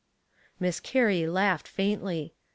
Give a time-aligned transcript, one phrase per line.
[0.59, 2.33] Miss Carrie laughed faintly.